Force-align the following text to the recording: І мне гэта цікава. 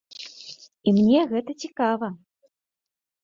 І 0.91 0.93
мне 0.97 1.19
гэта 1.33 1.51
цікава. 1.65 2.07